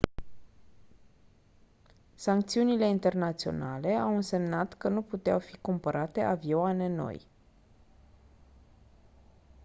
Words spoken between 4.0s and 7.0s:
însemnat că nu puteau fi cumpărate avioane